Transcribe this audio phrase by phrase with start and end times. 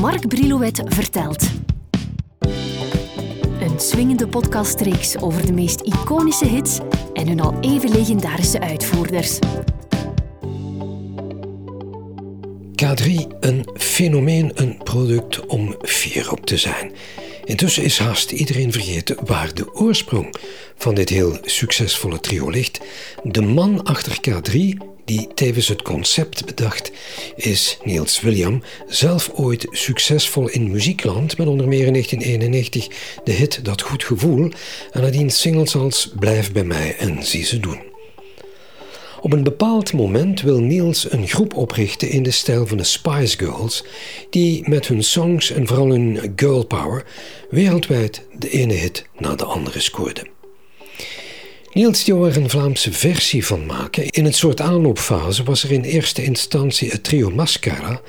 [0.00, 1.50] Mark Brilouet vertelt.
[3.60, 6.78] Een swingende podcastreeks over de meest iconische hits
[7.12, 9.38] en hun al even legendarische uitvoerders.
[12.84, 16.92] K3, een fenomeen, een product om fier op te zijn.
[17.44, 20.34] Intussen is haast iedereen vergeten waar de oorsprong
[20.76, 22.80] van dit heel succesvolle trio ligt.
[23.22, 24.76] De man achter K3,
[25.10, 26.90] die tevens het concept bedacht,
[27.36, 32.88] is Niels William, zelf ooit succesvol in muziekland met onder meer in 1991
[33.24, 34.50] de hit Dat Goed Gevoel
[34.90, 37.80] en nadien singles als Blijf bij mij en Zie ze doen.
[39.20, 43.38] Op een bepaald moment wil Niels een groep oprichten in de stijl van de Spice
[43.38, 43.84] Girls,
[44.30, 47.04] die met hun songs en vooral hun girl power
[47.50, 50.39] wereldwijd de ene hit na de andere scoorden.
[51.72, 54.08] Niels die er een Vlaamse versie van maken.
[54.10, 58.00] In een soort aanloopfase was er in eerste instantie het trio Mascara,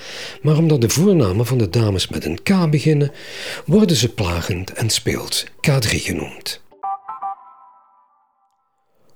[0.42, 3.12] maar omdat de voornamen van de dames met een K beginnen,
[3.66, 6.62] worden ze plagend en speelt K3 genoemd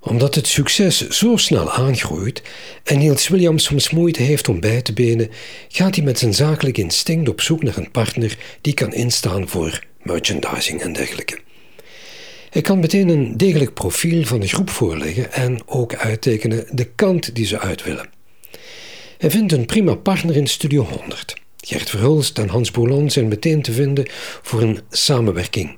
[0.05, 2.41] omdat het succes zo snel aangroeit
[2.83, 5.30] en Niels Williams soms moeite heeft om bij te benen,
[5.67, 9.83] gaat hij met zijn zakelijk instinct op zoek naar een partner die kan instaan voor
[10.03, 11.44] merchandising en dergelijke.
[12.56, 17.36] Hij kan meteen een degelijk profiel van de groep voorleggen en ook uittekenen de kant
[17.36, 18.09] die ze uit willen.
[19.17, 21.36] Hij vindt een prima partner in Studio 100.
[21.58, 24.06] Gert Verhulst en Hans Boulon zijn meteen te vinden
[24.42, 25.78] voor een samenwerking.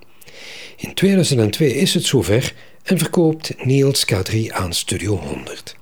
[0.77, 5.76] In 2002 is het zover en verkoopt Niels K3 aan Studio 100.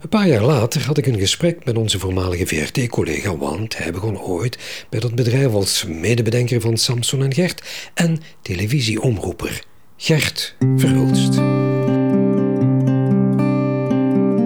[0.00, 4.20] Een paar jaar later had ik een gesprek met onze voormalige VRT-collega, want hij begon
[4.20, 4.58] ooit
[4.90, 9.62] bij dat bedrijf als medebedenker van Samson en Gert en televisieomroeper
[9.96, 11.34] Gert Verhulst.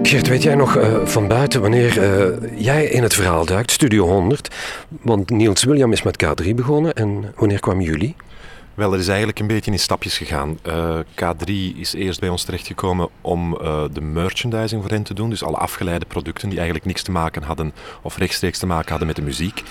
[0.09, 4.05] Gert, weet jij nog uh, van buiten wanneer uh, jij in het verhaal duikt, Studio
[4.05, 4.55] 100?
[5.01, 8.15] Want Niels William is met K3 begonnen en wanneer kwamen jullie?
[8.73, 10.59] Wel, er is eigenlijk een beetje in stapjes gegaan.
[10.67, 11.45] Uh, K3
[11.75, 15.29] is eerst bij ons terechtgekomen om uh, de merchandising voor hen te doen.
[15.29, 19.07] Dus alle afgeleide producten die eigenlijk niks te maken hadden of rechtstreeks te maken hadden
[19.07, 19.63] met de muziek.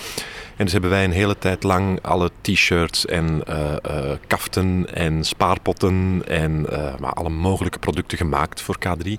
[0.56, 6.22] En dus hebben wij een hele tijd lang alle t-shirts en uh, kaften en spaarpotten
[6.26, 6.60] en
[6.98, 8.82] maar alle mogelijke producten gemaakt voor K3.
[8.84, 9.18] En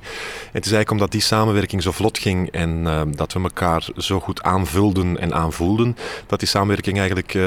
[0.52, 2.84] het is eigenlijk omdat die samenwerking zo vlot ging en
[3.16, 7.38] dat we elkaar zo goed aanvulden en aanvoelden, dat die samenwerking eigenlijk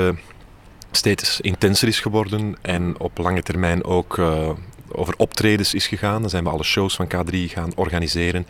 [0.90, 4.50] steeds intenser is geworden en op lange termijn ook uh,
[4.88, 6.20] over optredens is gegaan.
[6.20, 8.46] Dan zijn we alle shows van K3 gaan organiseren.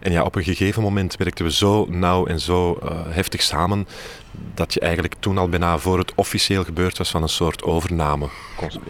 [0.00, 3.88] En ja, op een gegeven moment werkten we zo nauw en zo uh, heftig samen
[4.54, 8.28] dat je eigenlijk toen al bijna voor het officieel gebeurd was van een soort overname.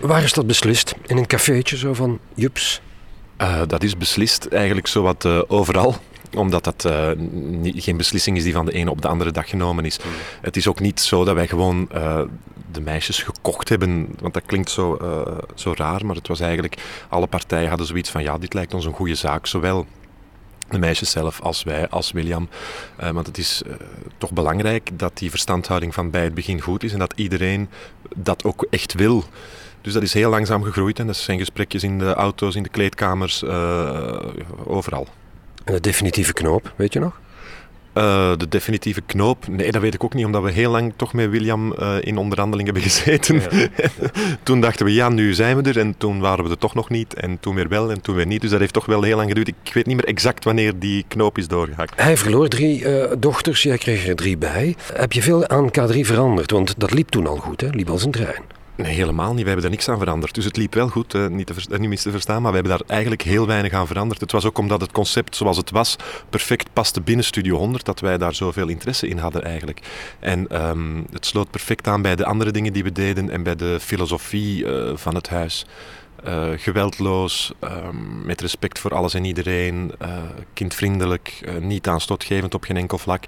[0.01, 0.95] Waar is dat beslist?
[1.07, 2.81] In een cafeetje zo van jups?
[3.41, 5.97] Uh, dat is beslist eigenlijk zowat uh, overal
[6.35, 7.11] omdat dat uh,
[7.41, 9.97] niet, geen beslissing is die van de ene op de andere dag genomen is.
[9.97, 10.11] Hmm.
[10.41, 12.21] Het is ook niet zo dat wij gewoon uh,
[12.73, 16.77] de meisjes gekocht hebben, want dat klinkt zo, uh, zo raar, maar het was eigenlijk,
[17.09, 19.87] alle partijen hadden zoiets van, ja, dit lijkt ons een goede zaak, zowel
[20.69, 22.49] de meisjes zelf als wij, als William.
[23.01, 23.75] Uh, want het is uh,
[24.19, 27.69] toch belangrijk dat die verstandhouding van bij het begin goed is en dat iedereen
[28.17, 29.25] dat ook echt wil.
[29.81, 32.69] Dus dat is heel langzaam gegroeid en dat zijn gesprekjes in de auto's, in de
[32.69, 34.19] kleedkamers, uh,
[34.65, 35.07] overal.
[35.67, 37.21] En de definitieve knoop, weet je nog?
[37.95, 39.49] Uh, de definitieve knoop?
[39.49, 42.17] Nee, dat weet ik ook niet, omdat we heel lang toch met William uh, in
[42.17, 43.41] onderhandeling hebben gezeten.
[43.41, 43.69] Ja.
[44.43, 45.79] toen dachten we, ja, nu zijn we er.
[45.79, 47.15] En toen waren we er toch nog niet.
[47.15, 48.41] En toen weer wel en toen weer niet.
[48.41, 49.49] Dus dat heeft toch wel heel lang geduurd.
[49.49, 52.01] Ik weet niet meer exact wanneer die knoop is doorgehakt.
[52.01, 54.77] Hij verloor drie uh, dochters, jij kreeg er drie bij.
[54.93, 56.51] Heb je veel aan K3 veranderd?
[56.51, 57.69] Want dat liep toen al goed, hè?
[57.69, 58.43] liep als een trein.
[58.77, 59.41] Nee, helemaal niet.
[59.41, 60.35] We hebben daar niks aan veranderd.
[60.35, 62.79] Dus het liep wel goed, eh, niet, te uh, niet te verstaan, maar we hebben
[62.79, 64.21] daar eigenlijk heel weinig aan veranderd.
[64.21, 65.97] Het was ook omdat het concept zoals het was
[66.31, 69.81] perfect paste binnen Studio 100, dat wij daar zoveel interesse in hadden eigenlijk.
[70.21, 73.57] En um, het sloot perfect aan bij de andere dingen die we deden en bij
[73.57, 75.67] de filosofie uh, van het huis.
[76.27, 80.09] Uh, geweldloos, um, met respect voor alles en iedereen, uh,
[80.53, 83.25] kindvriendelijk, uh, niet aanstootgevend op geen enkel vlak.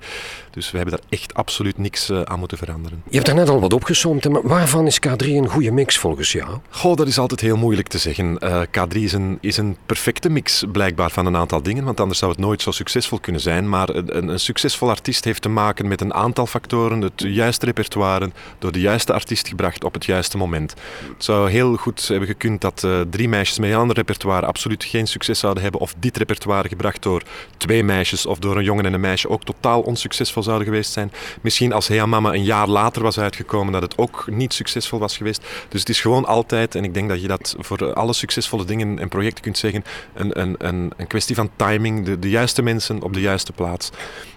[0.51, 3.03] Dus we hebben daar echt absoluut niks aan moeten veranderen.
[3.09, 6.33] Je hebt daar net al wat opgezomd, maar waarvan is K3 een goede mix volgens
[6.33, 6.59] jou?
[6.71, 8.39] Goh, dat is altijd heel moeilijk te zeggen.
[8.79, 12.31] K3 is een, is een perfecte mix blijkbaar van een aantal dingen, want anders zou
[12.31, 13.69] het nooit zo succesvol kunnen zijn.
[13.69, 18.31] Maar een, een succesvol artiest heeft te maken met een aantal factoren, het juiste repertoire,
[18.59, 20.75] door de juiste artiest gebracht op het juiste moment.
[21.13, 24.85] Het zou heel goed hebben gekund dat uh, drie meisjes met een ander repertoire absoluut
[24.85, 27.23] geen succes zouden hebben, of dit repertoire gebracht door
[27.57, 31.13] twee meisjes of door een jongen en een meisje ook totaal onsuccesvol zouden geweest zijn.
[31.41, 35.17] Misschien als Hea Mama een jaar later was uitgekomen, dat het ook niet succesvol was
[35.17, 35.47] geweest.
[35.69, 38.99] Dus het is gewoon altijd, en ik denk dat je dat voor alle succesvolle dingen
[38.99, 43.03] en projecten kunt zeggen, een, een, een, een kwestie van timing, de, de juiste mensen
[43.03, 43.91] op de juiste plaats.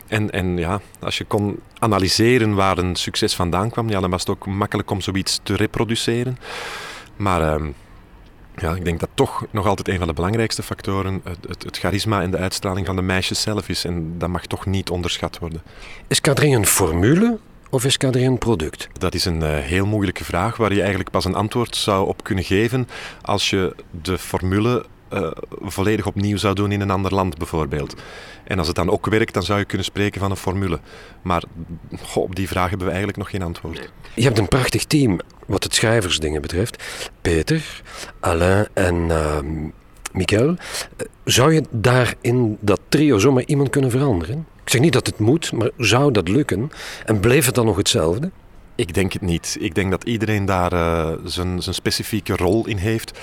[0.07, 4.19] En, en ja, als je kon analyseren waar een succes vandaan kwam, ja, dan was
[4.19, 6.37] het ook makkelijk om zoiets te reproduceren.
[7.15, 7.69] Maar ehm,
[8.55, 11.77] ja, ik denk dat toch nog altijd een van de belangrijkste factoren het, het, het,
[11.77, 13.85] charisma en de uitstraling van de meisjes zelf is.
[13.85, 15.61] En dat mag toch niet onderschat worden.
[16.07, 17.39] Is K3 een formule
[17.69, 18.87] of is K3 een product?
[18.93, 22.23] Dat is een uh, heel moeilijke vraag waar je eigenlijk pas een antwoord zou op
[22.23, 22.87] kunnen geven
[23.21, 25.31] als je de formule uh,
[25.61, 27.95] volledig opnieuw zou doen in een ander land bijvoorbeeld.
[28.43, 30.79] En als het dan ook werkt, dan zou je kunnen spreken van een formule.
[31.21, 31.43] Maar
[32.01, 33.91] goh, op die vraag hebben we eigenlijk nog geen antwoord.
[34.15, 36.83] Je hebt een prachtig team wat het schrijversdingen betreft.
[37.21, 37.81] Peter,
[38.19, 39.37] Alain en uh,
[40.13, 40.55] Michael.
[41.23, 44.47] Zou je daar in dat trio zomaar iemand kunnen veranderen?
[44.63, 46.71] Ik zeg niet dat het moet, maar zou dat lukken?
[47.05, 48.31] En bleef het dan nog hetzelfde?
[48.75, 49.57] Ik denk het niet.
[49.59, 53.19] Ik denk dat iedereen daar uh, zijn, zijn specifieke rol in heeft.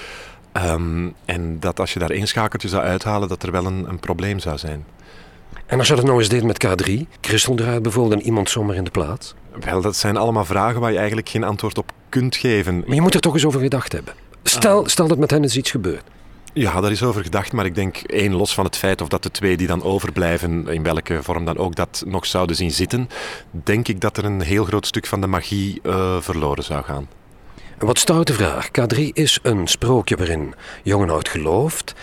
[0.52, 4.00] Um, en dat als je daar één schakeltje zou uithalen, dat er wel een, een
[4.00, 4.84] probleem zou zijn.
[5.66, 8.76] En als je dat nou eens deed met K3, Christel eruit bijvoorbeeld en iemand zomaar
[8.76, 9.34] in de plaats?
[9.60, 12.78] Wel, dat zijn allemaal vragen waar je eigenlijk geen antwoord op kunt geven.
[12.86, 14.14] Maar je moet er toch eens over gedacht hebben.
[14.42, 16.02] Stel, uh, stel dat met hen eens iets gebeurt.
[16.52, 19.22] Ja, daar is over gedacht, maar ik denk één, los van het feit of dat
[19.22, 23.08] de twee die dan overblijven, in welke vorm dan ook dat nog zouden zien zitten,
[23.50, 27.08] denk ik dat er een heel groot stuk van de magie uh, verloren zou gaan.
[27.78, 28.68] Een wat stoute vraag.
[28.68, 31.94] K3 is een sprookje waarin jong en oud gelooft.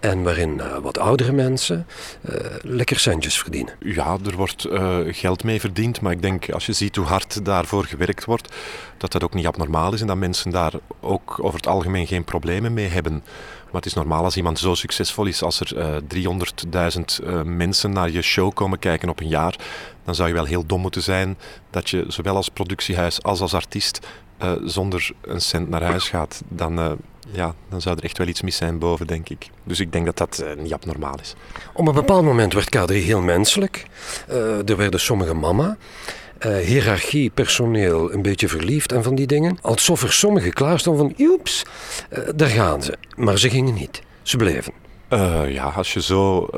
[0.00, 1.86] En waarin uh, wat oudere mensen
[2.30, 3.74] uh, lekker centjes verdienen.
[3.80, 6.00] Ja, er wordt uh, geld mee verdiend.
[6.00, 8.54] Maar ik denk als je ziet hoe hard daarvoor gewerkt wordt,
[8.96, 10.00] dat dat ook niet abnormaal is.
[10.00, 13.24] En dat mensen daar ook over het algemeen geen problemen mee hebben.
[13.72, 18.22] Maar het is normaal als iemand zo succesvol is, als er 300.000 mensen naar je
[18.22, 19.56] show komen kijken op een jaar,
[20.04, 21.38] dan zou je wel heel dom moeten zijn
[21.70, 24.06] dat je zowel als productiehuis als als artiest
[24.42, 26.98] uh, zonder een cent naar huis gaat, dan,
[27.32, 29.50] ja, dan zou er echt wel iets mis zijn boven, denk ik.
[29.64, 31.34] Dus ik denk dat dat niet abnormaal is.
[31.72, 33.86] Op een bepaald moment werd K3 heel menselijk.
[34.66, 35.76] er werden sommige mama.
[36.40, 39.58] Hiërarchie, personeel, een beetje verliefd en van die dingen.
[39.60, 41.62] Alsof er sommigen klaarstonden van, joeps,
[42.34, 42.94] daar gaan ze.
[43.16, 44.02] Maar ze gingen niet.
[44.22, 44.72] Ze bleven.
[45.48, 46.48] ja, als je zo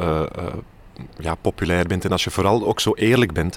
[1.18, 3.56] ja, populair bent en als je vooral ook zo eerlijk bent...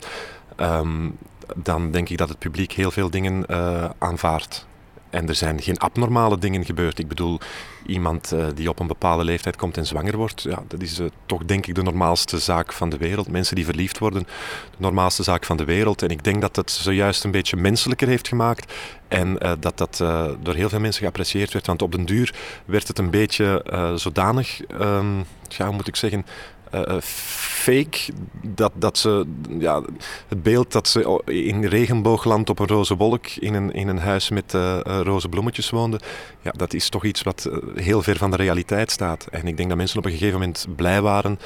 [0.62, 1.18] Um,
[1.56, 4.68] dan denk ik dat het publiek heel veel dingen uh, aanvaardt.
[5.16, 7.00] En er zijn geen abnormale dingen gebeurd.
[7.00, 7.40] Ik bedoel,
[7.86, 11.08] iemand uh, die op een bepaalde leeftijd komt en zwanger wordt, ja, dat is uh,
[11.26, 13.28] toch denk ik de normaalste zaak van de wereld.
[13.28, 16.02] Mensen die verliefd worden, de normaalste zaak van de wereld.
[16.02, 18.74] En ik denk dat het zojuist een beetje menselijker heeft gemaakt
[19.08, 19.98] en uh, dat dat
[20.44, 21.68] door heel veel mensen geapprecieerd werd.
[21.68, 22.34] Want op den duur
[22.66, 23.64] werd het een beetje
[23.96, 26.26] zodanig, um, ja, hoe moet ik zeggen,
[26.74, 27.98] uh, fake.
[28.42, 29.26] Dat, dat ze,
[29.60, 29.82] ja,
[30.28, 34.30] het beeld dat ze in regenboogland op een roze wolk in een, in een huis
[34.30, 36.00] met uh, roze bloemetjes woonden,
[36.42, 39.28] ja, dat is toch iets wat heel ver van de realiteit staat.
[39.32, 41.40] En ik denk dat mensen op een gegeven moment blij waren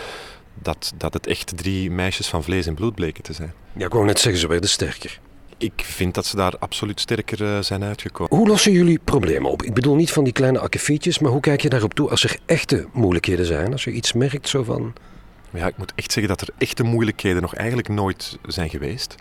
[0.54, 3.54] dat, dat het echt drie meisjes van vlees en bloed bleken te zijn.
[3.74, 5.20] Ja, ik wou net zeggen, ze werden sterker.
[5.60, 8.38] Ik vind dat ze daar absoluut sterker uh, zijn uitgekomen.
[8.38, 9.64] Hoe lossen jullie problemen op?
[9.64, 12.38] Ik bedoel niet van die kleine akkefietjes, maar hoe kijk je daarop toe als er
[12.46, 13.72] echte moeilijkheden zijn?
[13.72, 14.94] Als je iets merkt zo van...
[15.54, 19.16] Ja, ik moet echt zeggen dat er echte moeilijkheden nog eigenlijk nooit zijn geweest.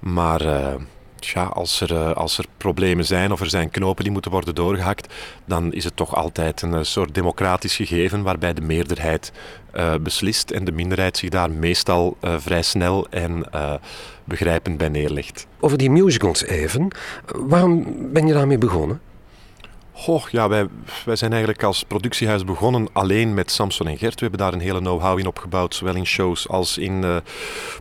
[0.00, 0.74] Maar uh,
[1.22, 4.54] tja, als, er, uh, als er problemen zijn of er zijn knopen die moeten worden
[4.54, 5.14] doorgehakt,
[5.44, 9.32] dan is het toch altijd een soort democratisch gegeven waarbij de meerderheid
[9.74, 13.46] uh, beslist en de minderheid zich daar meestal vrij snel en
[14.24, 15.46] begrijpend bij neerlegt.
[15.60, 16.88] Over die musicals even,
[17.26, 19.00] waarom ben je daarmee begonnen?
[19.94, 20.68] Goh, ja, wij,
[21.16, 24.14] zijn eigenlijk als productiehuis begonnen alleen met Samson en Gert.
[24.14, 27.16] We hebben daar een hele know-how in opgebouwd, zowel in shows als in uh,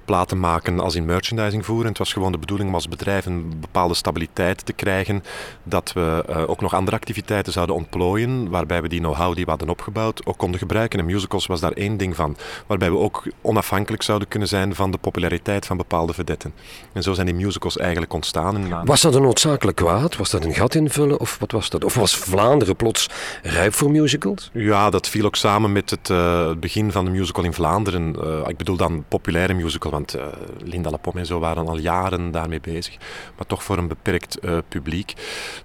[0.05, 1.87] platen maken, als in merchandising voeren.
[1.87, 5.23] het was gewoon de bedoeling om als bedrijf een bepaalde stabiliteit te krijgen,
[5.63, 9.49] dat we uh, ook nog andere activiteiten zouden ontplooien, waarbij we die know-how die we
[9.49, 10.99] hadden opgebouwd ook konden gebruiken.
[10.99, 12.37] En musicals was daar één ding van,
[12.67, 16.53] waarbij we ook onafhankelijk zouden kunnen zijn van de populariteit van bepaalde vedetten.
[16.93, 18.85] En zo zijn die musicals eigenlijk ontstaan.
[18.85, 20.15] Was dat een noodzakelijk kwaad?
[20.15, 21.83] Was dat een gat invullen of wat was dat?
[22.01, 23.09] Was Vlaanderen plots
[23.43, 24.49] rijp voor musicals?
[24.53, 28.15] Ja, dat viel ook samen met het, het begin van de musical in Vlaanderen.
[28.23, 30.23] Uh, ik bedoel dan populaire musical, want uh,
[30.63, 32.97] Linda Lapom en zo waren al jaren daarmee bezig.
[33.37, 35.13] Maar toch voor een beperkt publiek.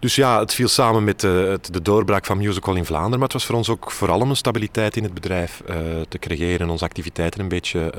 [0.00, 3.18] Dus ja, het viel samen met de doorbraak van musical in Vlaanderen.
[3.18, 5.62] Maar het was voor ons ook vooral om een stabiliteit in het bedrijf
[6.08, 6.70] te creëren.
[6.70, 7.90] Onze activiteiten een beetje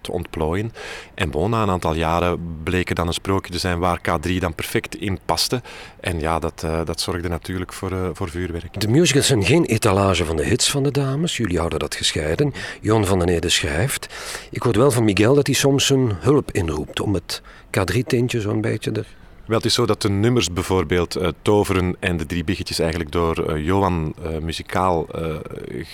[0.00, 0.72] te ontplooien.
[1.14, 4.54] En bon, na een aantal jaren bleken dan een sprookje te zijn waar K3 dan
[4.54, 5.62] perfect in paste.
[6.00, 7.81] En ja, dat, dat zorgde natuurlijk voor,
[8.12, 8.80] voor vuurwerk.
[8.80, 11.36] De musicals zijn geen etalage van de hits van de dames.
[11.36, 12.52] Jullie houden dat gescheiden.
[12.80, 14.08] Jon van den Ede schrijft.
[14.50, 18.60] Ik hoorde wel van Miguel dat hij soms zijn hulp inroept om het K3-tintje zo'n
[18.60, 19.06] beetje er
[19.46, 23.12] Wel, het is zo dat de nummers bijvoorbeeld uh, Toveren en de Drie Biggetjes eigenlijk
[23.12, 25.06] door uh, Johan uh, muzikaal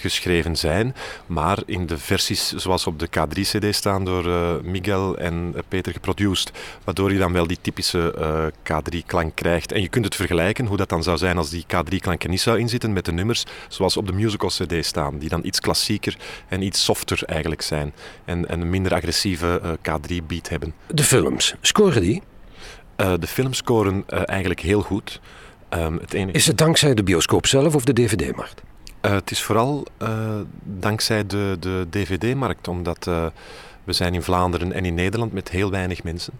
[0.00, 0.94] geschreven zijn.
[1.26, 4.24] Maar in de versies zoals op de K3-CD staan door
[4.64, 6.52] Miguel en Peter geproduced.
[6.84, 8.14] Waardoor je dan wel die typische
[8.62, 9.72] K3-klank krijgt.
[9.72, 12.40] En je kunt het vergelijken hoe dat dan zou zijn als die K3-klank er niet
[12.40, 15.18] zou inzitten met de nummers zoals op de musical-CD staan.
[15.18, 16.16] Die dan iets klassieker
[16.48, 17.92] en iets softer eigenlijk zijn.
[18.24, 20.74] En, en een minder agressieve K3-beat hebben.
[20.86, 22.22] De films, scoren die?
[23.00, 25.20] Uh, de films scoren uh, eigenlijk heel goed.
[25.70, 26.36] Um, het enige...
[26.36, 28.62] Is het dankzij de bioscoop zelf of de DVD-markt?
[29.02, 29.86] Uh, het is vooral
[30.62, 33.04] dankzij de, de DVD-markt, omdat
[33.84, 36.32] we zijn in Vlaanderen en in Nederland met heel weinig mensen.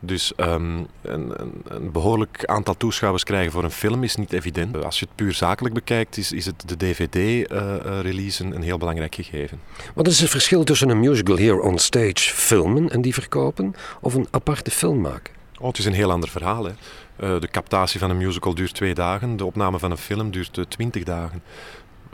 [0.00, 4.84] Dus um, een, een, een, behoorlijk aantal toeschouwers krijgen voor een film is niet evident.
[4.84, 9.60] Als je het puur zakelijk bekijkt, is, is het de DVD-release een heel belangrijk gegeven.
[9.94, 14.14] Wat is het verschil tussen een musical here on stage filmen en die verkopen, of
[14.14, 15.33] een aparte film maken?
[15.60, 16.64] Oh, het is een heel ander verhaal.
[16.64, 16.70] Hè.
[16.70, 20.56] Uh, de captatie van een musical duurt twee dagen, de opname van een film duurt
[20.56, 21.42] uh, twintig dagen.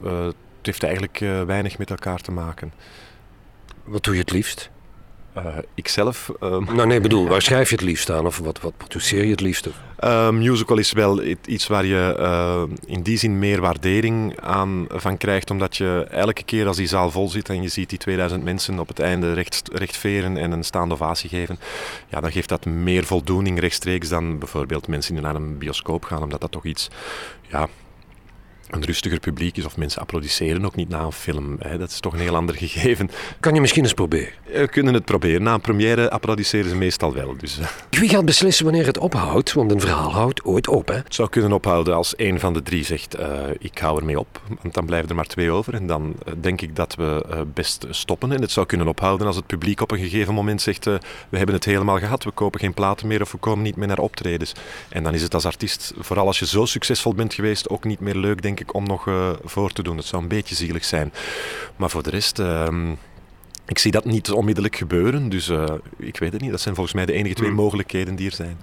[0.04, 2.72] Uh, het heeft eigenlijk weinig met elkaar te maken.
[3.84, 4.70] Wat doe je het liefst?
[5.36, 5.44] Uh,
[5.74, 6.30] ikzelf.
[6.42, 9.30] Uh, nou nee, bedoel, waar schrijf je het liefst aan of wat, wat produceer je
[9.30, 9.68] het liefst?
[10.04, 15.16] Uh, musical is wel iets waar je uh, in die zin meer waardering aan van
[15.16, 18.44] krijgt, omdat je elke keer als die zaal vol zit en je ziet die 2000
[18.44, 21.58] mensen op het einde recht, recht veren en een staande ovatie geven,
[22.08, 26.22] ja, dan geeft dat meer voldoening rechtstreeks dan bijvoorbeeld mensen die naar een bioscoop gaan,
[26.22, 26.88] omdat dat toch iets
[27.48, 27.68] ja,
[28.70, 31.56] een rustiger publiek is of mensen applaudisseren ook niet na een film.
[31.58, 31.78] Hè.
[31.78, 33.10] Dat is toch een heel ander gegeven.
[33.40, 34.32] Kan je misschien eens proberen?
[34.44, 35.42] We kunnen het proberen.
[35.42, 37.36] Na een première applaudisseren ze meestal wel.
[37.36, 37.66] Dus, eh.
[37.90, 39.52] Wie gaat beslissen wanneer het ophoudt?
[39.52, 40.88] Want een verhaal houdt ooit op.
[40.88, 40.94] Hè?
[40.94, 43.26] Het zou kunnen ophouden als een van de drie zegt uh,
[43.58, 44.40] ik hou ermee op.
[44.62, 45.74] Want dan blijven er maar twee over.
[45.74, 48.32] En dan uh, denk ik dat we best stoppen.
[48.32, 51.54] En het zou kunnen ophouden als het publiek op een gegeven moment zegt we hebben
[51.54, 52.24] het helemaal gehad.
[52.24, 54.52] We kopen geen platen meer of we komen niet meer naar optredens.
[54.88, 58.00] En dan is het als artiest, vooral als je zo succesvol bent geweest, ook niet
[58.00, 59.96] meer leuk denk ik om nog uh, voor te doen.
[59.96, 61.12] Het zou een beetje zielig zijn.
[61.76, 62.38] Maar voor de rest...
[62.38, 62.66] Uh,
[63.66, 65.64] ik zie dat niet onmiddellijk gebeuren, dus uh,
[65.96, 66.50] ik weet het niet.
[66.50, 67.56] Dat zijn volgens mij de enige twee hmm.
[67.56, 68.58] mogelijkheden die er zijn.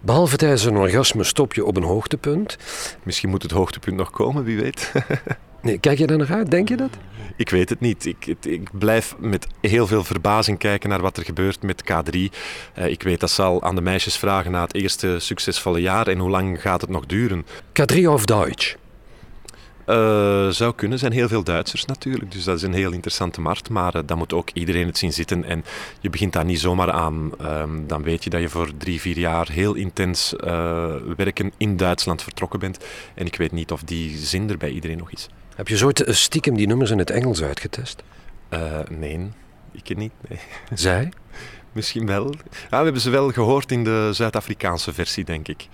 [0.00, 2.58] Behalve tijdens een orgasme stop je op een hoogtepunt.
[3.02, 4.92] Misschien moet het hoogtepunt nog komen, wie weet.
[5.62, 6.50] nee, kijk je daar nog uit?
[6.50, 6.90] Denk je dat?
[7.36, 8.06] Ik weet het niet.
[8.06, 12.18] Ik, ik, blijf met heel veel verbazing kijken naar wat er gebeurt met K3.
[12.18, 16.18] Uh, ik weet dat zal aan de meisjes vragen na het eerste succesvolle jaar en
[16.18, 17.46] hoe lang gaat het nog duren.
[17.82, 18.74] K3 of Deutsch?
[19.86, 20.92] Uh, zou kunnen.
[20.92, 23.68] Er zijn heel veel Duitsers natuurlijk, dus dat is een heel interessante markt.
[23.68, 25.44] Maar uh, dan moet ook iedereen het zien zitten.
[25.44, 25.64] En
[26.00, 27.32] je begint daar niet zomaar aan.
[27.42, 31.76] Um, dan weet je dat je voor drie, vier jaar heel intens uh, werken in
[31.76, 32.78] Duitsland vertrokken bent.
[33.14, 35.28] En ik weet niet of die zin er bij iedereen nog is.
[35.56, 38.02] Heb je ooit stiekem die nummers in het Engels uitgetest?
[38.88, 39.30] nee,
[39.72, 40.12] ik niet.
[40.28, 40.38] Nee.
[40.74, 41.12] Zij?
[41.72, 42.34] Misschien wel.
[42.70, 45.68] Ja, we hebben ze wel gehoord in de Zuid-Afrikaanse versie, denk ik.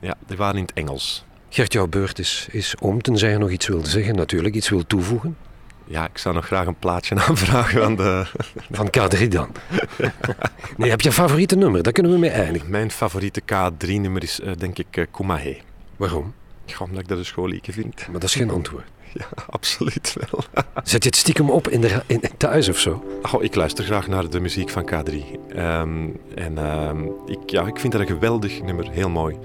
[0.00, 1.24] Ja, die waren in het Engels.
[1.56, 4.86] Gert, jouw beurt is, is om, tenzij je nog iets wilde zeggen, natuurlijk, iets wil
[4.86, 5.36] toevoegen.
[5.84, 8.26] Ja, ik zou nog graag een plaatje aanvragen van de...
[8.70, 9.48] Van K3 dan.
[10.76, 11.82] nee, heb je een favoriete nummer?
[11.82, 12.70] Daar kunnen we mee eindigen.
[12.70, 15.56] Mijn favoriete K3-nummer is uh, denk ik uh, Kumahe.
[15.96, 16.34] Waarom?
[16.64, 18.06] Ja, omdat ik dat een schoollieke vind.
[18.10, 18.84] Maar dat is geen antwoord.
[19.12, 20.44] Ja, absoluut wel.
[20.84, 23.04] Zet je het stiekem op in de, in, thuis of zo?
[23.32, 25.12] Oh, ik luister graag naar de muziek van K3.
[25.12, 29.36] Um, ehm, en um, ik, ja, ik vind dat een geweldig nummer, heel mooi.